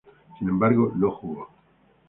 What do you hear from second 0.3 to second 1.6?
Sin embargo no jugó.